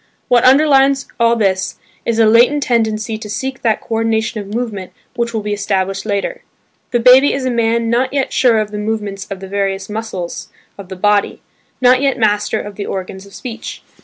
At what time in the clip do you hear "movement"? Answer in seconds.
4.51-4.93